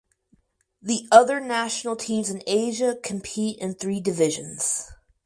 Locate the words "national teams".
1.39-2.31